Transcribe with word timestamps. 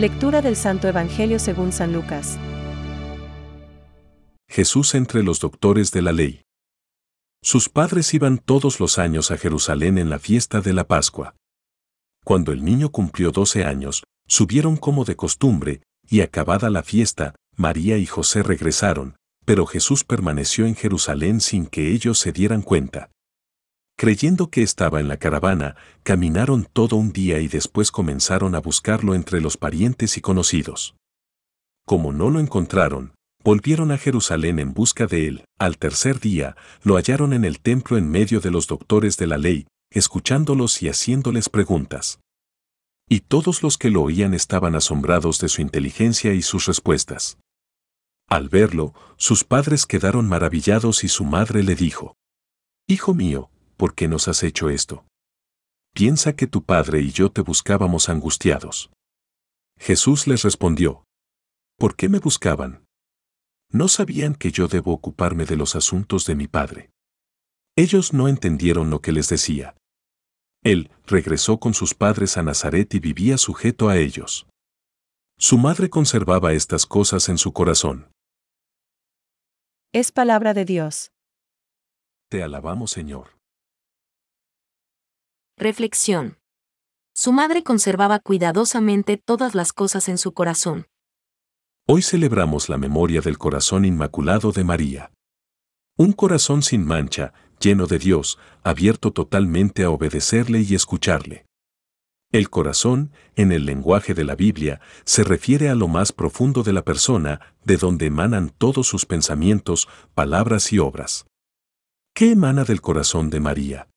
Lectura 0.00 0.40
del 0.40 0.56
Santo 0.56 0.88
Evangelio 0.88 1.38
según 1.38 1.72
San 1.72 1.92
Lucas. 1.92 2.38
Jesús 4.48 4.94
entre 4.94 5.22
los 5.22 5.40
doctores 5.40 5.90
de 5.90 6.00
la 6.00 6.12
ley. 6.12 6.40
Sus 7.42 7.68
padres 7.68 8.14
iban 8.14 8.38
todos 8.38 8.80
los 8.80 8.98
años 8.98 9.30
a 9.30 9.36
Jerusalén 9.36 9.98
en 9.98 10.08
la 10.08 10.18
fiesta 10.18 10.62
de 10.62 10.72
la 10.72 10.84
Pascua. 10.84 11.36
Cuando 12.24 12.50
el 12.52 12.64
niño 12.64 12.88
cumplió 12.88 13.30
doce 13.30 13.66
años, 13.66 14.02
subieron 14.26 14.78
como 14.78 15.04
de 15.04 15.16
costumbre, 15.16 15.82
y 16.08 16.22
acabada 16.22 16.70
la 16.70 16.82
fiesta, 16.82 17.34
María 17.54 17.98
y 17.98 18.06
José 18.06 18.42
regresaron, 18.42 19.16
pero 19.44 19.66
Jesús 19.66 20.04
permaneció 20.04 20.64
en 20.64 20.76
Jerusalén 20.76 21.42
sin 21.42 21.66
que 21.66 21.92
ellos 21.92 22.18
se 22.18 22.32
dieran 22.32 22.62
cuenta. 22.62 23.10
Creyendo 24.00 24.48
que 24.48 24.62
estaba 24.62 24.98
en 25.00 25.08
la 25.08 25.18
caravana, 25.18 25.76
caminaron 26.04 26.66
todo 26.72 26.96
un 26.96 27.12
día 27.12 27.38
y 27.40 27.48
después 27.48 27.90
comenzaron 27.90 28.54
a 28.54 28.58
buscarlo 28.58 29.14
entre 29.14 29.42
los 29.42 29.58
parientes 29.58 30.16
y 30.16 30.22
conocidos. 30.22 30.96
Como 31.84 32.10
no 32.10 32.30
lo 32.30 32.40
encontraron, 32.40 33.12
volvieron 33.44 33.92
a 33.92 33.98
Jerusalén 33.98 34.58
en 34.58 34.72
busca 34.72 35.06
de 35.06 35.28
él. 35.28 35.44
Al 35.58 35.76
tercer 35.76 36.18
día, 36.18 36.56
lo 36.82 36.96
hallaron 36.96 37.34
en 37.34 37.44
el 37.44 37.60
templo 37.60 37.98
en 37.98 38.10
medio 38.10 38.40
de 38.40 38.50
los 38.50 38.66
doctores 38.66 39.18
de 39.18 39.26
la 39.26 39.36
ley, 39.36 39.66
escuchándolos 39.90 40.82
y 40.82 40.88
haciéndoles 40.88 41.50
preguntas. 41.50 42.20
Y 43.06 43.20
todos 43.20 43.62
los 43.62 43.76
que 43.76 43.90
lo 43.90 44.00
oían 44.00 44.32
estaban 44.32 44.76
asombrados 44.76 45.40
de 45.40 45.50
su 45.50 45.60
inteligencia 45.60 46.32
y 46.32 46.40
sus 46.40 46.64
respuestas. 46.64 47.36
Al 48.30 48.48
verlo, 48.48 48.94
sus 49.18 49.44
padres 49.44 49.84
quedaron 49.84 50.26
maravillados 50.26 51.04
y 51.04 51.08
su 51.08 51.26
madre 51.26 51.62
le 51.62 51.74
dijo, 51.74 52.14
Hijo 52.88 53.12
mío, 53.12 53.50
¿por 53.80 53.94
qué 53.94 54.08
nos 54.08 54.28
has 54.28 54.42
hecho 54.42 54.68
esto? 54.68 55.06
Piensa 55.94 56.36
que 56.36 56.46
tu 56.46 56.64
padre 56.64 57.00
y 57.00 57.12
yo 57.12 57.32
te 57.32 57.40
buscábamos 57.40 58.10
angustiados. 58.10 58.90
Jesús 59.78 60.26
les 60.26 60.42
respondió, 60.42 61.04
¿por 61.78 61.96
qué 61.96 62.10
me 62.10 62.18
buscaban? 62.18 62.84
No 63.72 63.88
sabían 63.88 64.34
que 64.34 64.52
yo 64.52 64.68
debo 64.68 64.92
ocuparme 64.92 65.46
de 65.46 65.56
los 65.56 65.76
asuntos 65.76 66.26
de 66.26 66.34
mi 66.34 66.46
padre. 66.46 66.90
Ellos 67.74 68.12
no 68.12 68.28
entendieron 68.28 68.90
lo 68.90 69.00
que 69.00 69.12
les 69.12 69.30
decía. 69.30 69.78
Él 70.62 70.90
regresó 71.06 71.58
con 71.58 71.72
sus 71.72 71.94
padres 71.94 72.36
a 72.36 72.42
Nazaret 72.42 72.92
y 72.92 73.00
vivía 73.00 73.38
sujeto 73.38 73.88
a 73.88 73.96
ellos. 73.96 74.46
Su 75.38 75.56
madre 75.56 75.88
conservaba 75.88 76.52
estas 76.52 76.84
cosas 76.84 77.30
en 77.30 77.38
su 77.38 77.54
corazón. 77.54 78.12
Es 79.94 80.12
palabra 80.12 80.52
de 80.52 80.66
Dios. 80.66 81.12
Te 82.28 82.42
alabamos, 82.42 82.90
Señor. 82.90 83.39
Reflexión. 85.60 86.38
Su 87.14 87.32
madre 87.32 87.62
conservaba 87.62 88.18
cuidadosamente 88.18 89.18
todas 89.18 89.54
las 89.54 89.74
cosas 89.74 90.08
en 90.08 90.16
su 90.16 90.32
corazón. 90.32 90.86
Hoy 91.86 92.00
celebramos 92.00 92.70
la 92.70 92.78
memoria 92.78 93.20
del 93.20 93.36
corazón 93.36 93.84
inmaculado 93.84 94.52
de 94.52 94.64
María. 94.64 95.12
Un 95.98 96.14
corazón 96.14 96.62
sin 96.62 96.86
mancha, 96.86 97.34
lleno 97.60 97.86
de 97.86 97.98
Dios, 97.98 98.38
abierto 98.62 99.12
totalmente 99.12 99.84
a 99.84 99.90
obedecerle 99.90 100.62
y 100.62 100.74
escucharle. 100.74 101.44
El 102.32 102.48
corazón, 102.48 103.12
en 103.36 103.52
el 103.52 103.66
lenguaje 103.66 104.14
de 104.14 104.24
la 104.24 104.36
Biblia, 104.36 104.80
se 105.04 105.24
refiere 105.24 105.68
a 105.68 105.74
lo 105.74 105.88
más 105.88 106.10
profundo 106.12 106.62
de 106.62 106.72
la 106.72 106.86
persona, 106.86 107.54
de 107.66 107.76
donde 107.76 108.06
emanan 108.06 108.48
todos 108.48 108.86
sus 108.86 109.04
pensamientos, 109.04 109.90
palabras 110.14 110.72
y 110.72 110.78
obras. 110.78 111.26
¿Qué 112.14 112.30
emana 112.30 112.64
del 112.64 112.80
corazón 112.80 113.28
de 113.28 113.40
María? 113.40 113.88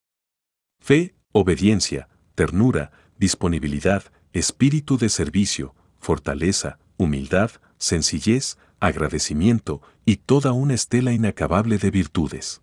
Fe, 0.81 1.15
obediencia, 1.33 2.07
ternura, 2.35 2.91
disponibilidad, 3.17 4.03
espíritu 4.31 4.97
de 4.97 5.09
servicio, 5.09 5.75
fortaleza, 5.99 6.79
humildad, 6.97 7.51
sencillez, 7.77 8.57
agradecimiento 8.79 9.81
y 10.05 10.17
toda 10.17 10.53
una 10.53 10.73
estela 10.73 11.11
inacabable 11.11 11.77
de 11.77 11.91
virtudes. 11.91 12.61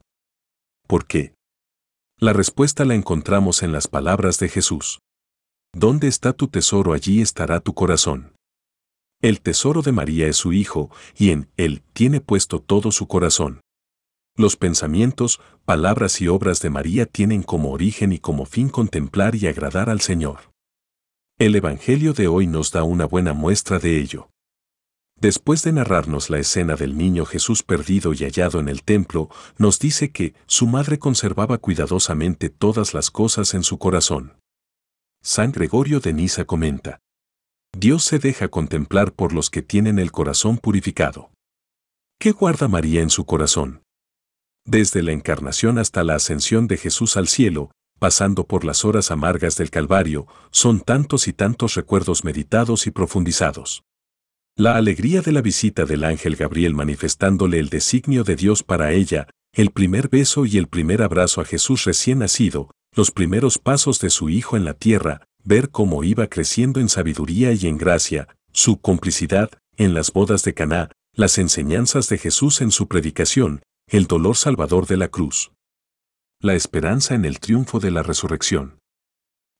¿Por 0.86 1.06
qué? 1.06 1.34
La 2.18 2.32
respuesta 2.32 2.84
la 2.84 2.94
encontramos 2.94 3.62
en 3.62 3.72
las 3.72 3.88
palabras 3.88 4.38
de 4.38 4.48
Jesús. 4.48 5.00
¿Dónde 5.72 6.08
está 6.08 6.32
tu 6.32 6.48
tesoro 6.48 6.92
allí 6.92 7.20
estará 7.20 7.60
tu 7.60 7.74
corazón? 7.74 8.32
El 9.22 9.40
tesoro 9.40 9.82
de 9.82 9.92
María 9.92 10.26
es 10.26 10.36
su 10.36 10.52
Hijo, 10.52 10.90
y 11.16 11.30
en 11.30 11.48
Él 11.56 11.82
tiene 11.92 12.20
puesto 12.20 12.60
todo 12.60 12.90
su 12.90 13.06
corazón. 13.06 13.60
Los 14.36 14.56
pensamientos, 14.56 15.40
palabras 15.64 16.20
y 16.20 16.28
obras 16.28 16.60
de 16.60 16.70
María 16.70 17.06
tienen 17.06 17.42
como 17.42 17.72
origen 17.72 18.12
y 18.12 18.18
como 18.18 18.46
fin 18.46 18.68
contemplar 18.68 19.34
y 19.34 19.46
agradar 19.46 19.90
al 19.90 20.00
Señor. 20.00 20.52
El 21.38 21.56
Evangelio 21.56 22.12
de 22.12 22.28
hoy 22.28 22.46
nos 22.46 22.70
da 22.70 22.82
una 22.84 23.06
buena 23.06 23.32
muestra 23.32 23.78
de 23.78 23.98
ello. 23.98 24.30
Después 25.20 25.62
de 25.62 25.72
narrarnos 25.72 26.30
la 26.30 26.38
escena 26.38 26.76
del 26.76 26.96
niño 26.96 27.26
Jesús 27.26 27.62
perdido 27.62 28.14
y 28.14 28.18
hallado 28.18 28.58
en 28.58 28.68
el 28.68 28.82
templo, 28.82 29.28
nos 29.58 29.78
dice 29.78 30.12
que 30.12 30.34
su 30.46 30.66
madre 30.66 30.98
conservaba 30.98 31.58
cuidadosamente 31.58 32.48
todas 32.48 32.94
las 32.94 33.10
cosas 33.10 33.52
en 33.52 33.62
su 33.62 33.78
corazón. 33.78 34.38
San 35.22 35.52
Gregorio 35.52 36.00
de 36.00 36.14
Nisa 36.14 36.46
comenta, 36.46 37.00
Dios 37.76 38.04
se 38.04 38.18
deja 38.18 38.48
contemplar 38.48 39.12
por 39.12 39.32
los 39.32 39.50
que 39.50 39.62
tienen 39.62 39.98
el 39.98 40.10
corazón 40.10 40.56
purificado. 40.56 41.30
¿Qué 42.18 42.32
guarda 42.32 42.68
María 42.68 43.02
en 43.02 43.10
su 43.10 43.26
corazón? 43.26 43.82
Desde 44.64 45.02
la 45.02 45.12
encarnación 45.12 45.78
hasta 45.78 46.04
la 46.04 46.16
ascensión 46.16 46.66
de 46.66 46.76
Jesús 46.76 47.16
al 47.16 47.28
cielo, 47.28 47.70
pasando 47.98 48.44
por 48.44 48.64
las 48.64 48.84
horas 48.84 49.10
amargas 49.10 49.56
del 49.56 49.70
Calvario, 49.70 50.26
son 50.50 50.80
tantos 50.80 51.28
y 51.28 51.32
tantos 51.32 51.74
recuerdos 51.74 52.24
meditados 52.24 52.86
y 52.86 52.90
profundizados. 52.90 53.82
La 54.56 54.76
alegría 54.76 55.22
de 55.22 55.32
la 55.32 55.42
visita 55.42 55.84
del 55.84 56.04
ángel 56.04 56.36
Gabriel 56.36 56.74
manifestándole 56.74 57.58
el 57.58 57.68
designio 57.68 58.24
de 58.24 58.36
Dios 58.36 58.62
para 58.62 58.92
ella, 58.92 59.28
el 59.54 59.70
primer 59.70 60.08
beso 60.08 60.46
y 60.46 60.58
el 60.58 60.68
primer 60.68 61.02
abrazo 61.02 61.40
a 61.40 61.44
Jesús 61.44 61.84
recién 61.84 62.18
nacido, 62.18 62.70
los 62.94 63.10
primeros 63.10 63.58
pasos 63.58 64.00
de 64.00 64.10
su 64.10 64.28
Hijo 64.28 64.56
en 64.56 64.64
la 64.64 64.74
tierra, 64.74 65.22
ver 65.44 65.70
cómo 65.70 66.04
iba 66.04 66.26
creciendo 66.26 66.80
en 66.80 66.88
sabiduría 66.88 67.52
y 67.52 67.66
en 67.66 67.78
gracia, 67.78 68.28
su 68.52 68.80
complicidad 68.80 69.50
en 69.76 69.94
las 69.94 70.12
bodas 70.12 70.42
de 70.42 70.54
Caná, 70.54 70.90
las 71.14 71.38
enseñanzas 71.38 72.08
de 72.08 72.18
Jesús 72.18 72.60
en 72.60 72.70
su 72.70 72.88
predicación, 72.88 73.62
el 73.90 74.06
dolor 74.06 74.36
salvador 74.36 74.86
de 74.86 74.96
la 74.96 75.08
cruz. 75.08 75.50
La 76.40 76.54
esperanza 76.54 77.16
en 77.16 77.24
el 77.24 77.40
triunfo 77.40 77.80
de 77.80 77.90
la 77.90 78.04
resurrección. 78.04 78.78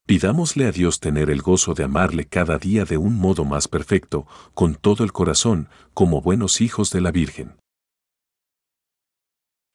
Pidámosle 0.06 0.66
a 0.66 0.70
Dios 0.70 1.00
tener 1.00 1.30
el 1.30 1.42
gozo 1.42 1.74
de 1.74 1.82
amarle 1.82 2.26
cada 2.26 2.56
día 2.56 2.84
de 2.84 2.96
un 2.96 3.16
modo 3.16 3.44
más 3.44 3.66
perfecto, 3.66 4.28
con 4.54 4.76
todo 4.76 5.02
el 5.02 5.12
corazón, 5.12 5.68
como 5.94 6.20
buenos 6.22 6.60
hijos 6.60 6.92
de 6.92 7.00
la 7.00 7.10
Virgen. 7.10 7.56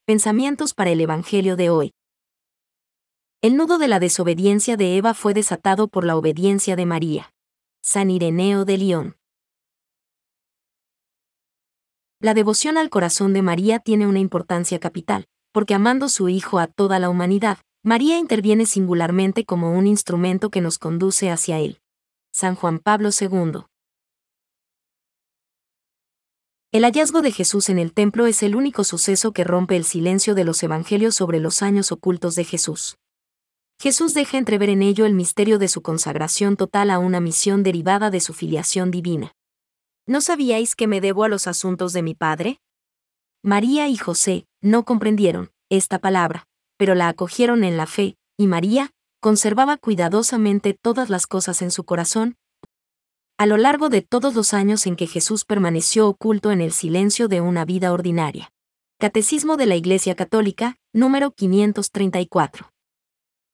Pensamientos 0.06 0.72
para 0.72 0.90
el 0.90 1.02
Evangelio 1.02 1.56
de 1.56 1.68
hoy. 1.68 1.92
El 3.42 3.58
nudo 3.58 3.76
de 3.76 3.88
la 3.88 4.00
desobediencia 4.00 4.78
de 4.78 4.96
Eva 4.96 5.12
fue 5.12 5.34
desatado 5.34 5.88
por 5.88 6.06
la 6.06 6.16
obediencia 6.16 6.76
de 6.76 6.86
María. 6.86 7.30
San 7.82 8.10
Ireneo 8.10 8.64
de 8.64 8.78
León. 8.78 9.16
La 12.18 12.32
devoción 12.32 12.78
al 12.78 12.88
corazón 12.88 13.34
de 13.34 13.42
María 13.42 13.78
tiene 13.78 14.06
una 14.06 14.20
importancia 14.20 14.78
capital, 14.78 15.26
porque 15.52 15.74
amando 15.74 16.08
su 16.08 16.30
Hijo 16.30 16.58
a 16.58 16.66
toda 16.66 16.98
la 16.98 17.10
humanidad, 17.10 17.58
María 17.82 18.18
interviene 18.18 18.64
singularmente 18.64 19.44
como 19.44 19.72
un 19.72 19.86
instrumento 19.86 20.50
que 20.50 20.62
nos 20.62 20.78
conduce 20.78 21.30
hacia 21.30 21.58
Él. 21.58 21.78
San 22.32 22.54
Juan 22.54 22.78
Pablo 22.78 23.10
II. 23.18 23.66
El 26.72 26.84
hallazgo 26.84 27.20
de 27.20 27.32
Jesús 27.32 27.68
en 27.68 27.78
el 27.78 27.92
templo 27.92 28.26
es 28.26 28.42
el 28.42 28.56
único 28.56 28.82
suceso 28.82 29.32
que 29.32 29.44
rompe 29.44 29.76
el 29.76 29.84
silencio 29.84 30.34
de 30.34 30.44
los 30.44 30.62
evangelios 30.62 31.14
sobre 31.14 31.38
los 31.38 31.60
años 31.60 31.92
ocultos 31.92 32.34
de 32.34 32.44
Jesús. 32.44 32.96
Jesús 33.78 34.14
deja 34.14 34.38
entrever 34.38 34.70
en 34.70 34.80
ello 34.80 35.04
el 35.04 35.12
misterio 35.12 35.58
de 35.58 35.68
su 35.68 35.82
consagración 35.82 36.56
total 36.56 36.90
a 36.90 36.98
una 36.98 37.20
misión 37.20 37.62
derivada 37.62 38.10
de 38.10 38.20
su 38.20 38.32
filiación 38.32 38.90
divina. 38.90 39.35
¿No 40.08 40.20
sabíais 40.20 40.76
que 40.76 40.86
me 40.86 41.00
debo 41.00 41.24
a 41.24 41.28
los 41.28 41.48
asuntos 41.48 41.92
de 41.92 42.02
mi 42.02 42.14
padre? 42.14 42.60
María 43.42 43.88
y 43.88 43.96
José 43.96 44.46
no 44.62 44.84
comprendieron 44.84 45.50
esta 45.68 45.98
palabra, 45.98 46.46
pero 46.76 46.94
la 46.94 47.08
acogieron 47.08 47.64
en 47.64 47.76
la 47.76 47.86
fe, 47.86 48.16
y 48.36 48.46
María 48.46 48.92
conservaba 49.20 49.76
cuidadosamente 49.78 50.74
todas 50.80 51.10
las 51.10 51.26
cosas 51.26 51.60
en 51.60 51.72
su 51.72 51.82
corazón. 51.82 52.36
A 53.36 53.46
lo 53.46 53.56
largo 53.56 53.88
de 53.88 54.00
todos 54.00 54.36
los 54.36 54.54
años 54.54 54.86
en 54.86 54.94
que 54.94 55.08
Jesús 55.08 55.44
permaneció 55.44 56.06
oculto 56.06 56.52
en 56.52 56.60
el 56.60 56.70
silencio 56.70 57.26
de 57.26 57.40
una 57.40 57.64
vida 57.64 57.92
ordinaria. 57.92 58.52
Catecismo 59.00 59.56
de 59.56 59.66
la 59.66 59.74
Iglesia 59.74 60.14
Católica, 60.14 60.76
número 60.92 61.32
534. 61.32 62.75